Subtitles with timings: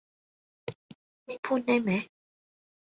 [1.25, 2.01] ไม่พูดได้มะ